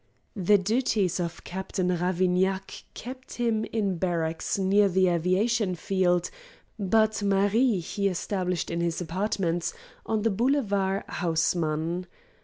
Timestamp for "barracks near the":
3.99-5.07